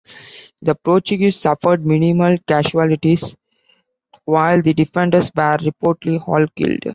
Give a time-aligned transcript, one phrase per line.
[0.63, 3.37] The Portuguese suffered minimal casualties,
[4.25, 6.87] while the defenders were reportedly all killed.